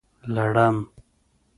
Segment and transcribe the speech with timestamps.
[0.35, 0.75] لړم